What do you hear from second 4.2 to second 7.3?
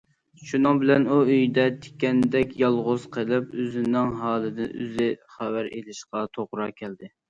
ھالىدىن ئۆزى خەۋەر ئېلىشقا توغرا كەلدى.